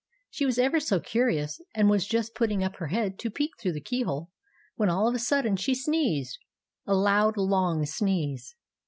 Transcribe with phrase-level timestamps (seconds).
[0.31, 3.73] She was ever so curious, and was just putting up her head to peek through
[3.73, 4.31] the key hole,
[4.75, 6.39] when all of a sudden she sneezed,—
[6.87, 8.55] a loud, long sneeze.